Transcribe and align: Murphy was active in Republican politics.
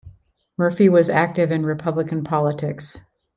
Murphy 0.57 0.89
was 0.89 1.11
active 1.11 1.51
in 1.51 1.63
Republican 1.63 2.23
politics. 2.23 3.01